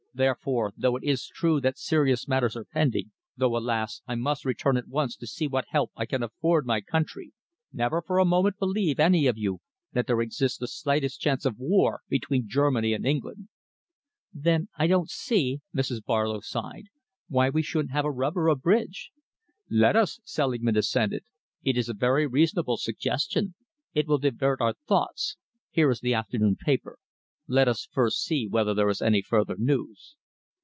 [0.13, 4.01] Therefore, though it is true that serious matters are pending, though, alas!
[4.05, 7.31] I must return at once to see what help I can afford my country,
[7.71, 9.61] never for a moment believe, any of you,
[9.93, 13.47] that there exists the slightest chance of war between Germany and England."
[14.33, 16.03] "Then I don't see," Mrs.
[16.03, 16.87] Barlow sighed,
[17.29, 19.11] "why we shouldn't have a rubber of bridge."
[19.69, 21.23] "Let us," Selingman assented.
[21.63, 23.55] "It is a very reasonable suggestion.
[23.93, 25.37] It will divert our thoughts.
[25.69, 26.97] Here is the afternoon paper.
[27.47, 30.15] Let us first see whether there is any further news."